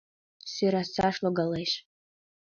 [0.53, 1.71] Сӧрасаш логалеш.